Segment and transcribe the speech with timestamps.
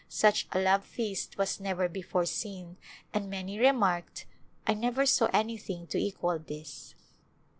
[0.09, 2.77] Such a love feast was never before seen
[3.13, 4.25] and many remarked,"
[4.67, 6.95] I never saw anything to equal this